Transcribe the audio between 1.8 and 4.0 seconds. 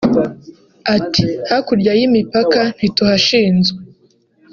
y’imipaka ntituhashinzwe